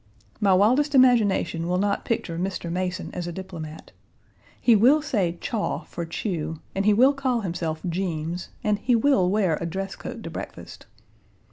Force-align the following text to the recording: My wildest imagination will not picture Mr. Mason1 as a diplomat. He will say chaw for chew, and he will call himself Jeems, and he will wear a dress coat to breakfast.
My 0.39 0.51
wildest 0.51 0.95
imagination 0.95 1.67
will 1.67 1.77
not 1.77 2.05
picture 2.05 2.39
Mr. 2.39 2.71
Mason1 2.71 3.13
as 3.13 3.27
a 3.27 3.31
diplomat. 3.31 3.91
He 4.59 4.75
will 4.75 4.99
say 5.03 5.37
chaw 5.39 5.81
for 5.83 6.07
chew, 6.07 6.59
and 6.73 6.87
he 6.87 6.91
will 6.95 7.13
call 7.13 7.41
himself 7.41 7.81
Jeems, 7.87 8.49
and 8.63 8.79
he 8.79 8.95
will 8.95 9.29
wear 9.29 9.59
a 9.61 9.67
dress 9.67 9.95
coat 9.95 10.23
to 10.23 10.31
breakfast. 10.31 10.87